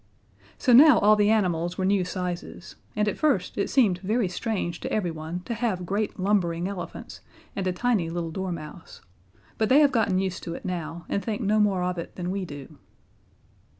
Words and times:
So 0.57 0.73
now 0.73 0.97
all 0.97 1.15
the 1.15 1.29
animals 1.29 1.77
were 1.77 1.85
new 1.85 2.03
sizes 2.03 2.75
and 2.95 3.07
at 3.07 3.19
first 3.19 3.55
it 3.55 3.69
seemed 3.69 3.99
very 3.99 4.27
strange 4.27 4.79
to 4.79 4.91
everyone 4.91 5.41
to 5.41 5.53
have 5.53 5.85
great 5.85 6.19
lumbering 6.19 6.67
elephants 6.67 7.21
and 7.55 7.67
a 7.67 7.71
tiny 7.71 8.09
little 8.09 8.31
dormouse, 8.31 9.01
but 9.59 9.69
they 9.69 9.79
have 9.81 9.91
gotten 9.91 10.17
used 10.17 10.41
to 10.45 10.55
it 10.55 10.65
now, 10.65 11.05
and 11.07 11.23
think 11.23 11.41
no 11.43 11.59
more 11.59 11.83
of 11.83 11.99
it 11.99 12.15
than 12.15 12.31
we 12.31 12.45
do. 12.45 12.79